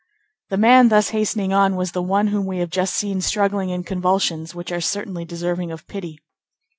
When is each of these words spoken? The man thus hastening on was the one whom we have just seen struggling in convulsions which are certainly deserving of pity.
The 0.49 0.57
man 0.57 0.89
thus 0.89 1.09
hastening 1.11 1.53
on 1.53 1.75
was 1.75 1.91
the 1.91 2.01
one 2.01 2.25
whom 2.25 2.47
we 2.47 2.57
have 2.57 2.71
just 2.71 2.95
seen 2.95 3.21
struggling 3.21 3.69
in 3.69 3.83
convulsions 3.83 4.55
which 4.55 4.71
are 4.71 4.81
certainly 4.81 5.25
deserving 5.25 5.71
of 5.71 5.85
pity. 5.85 6.17